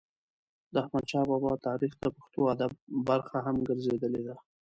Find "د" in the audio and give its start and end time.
0.73-0.75, 1.99-2.05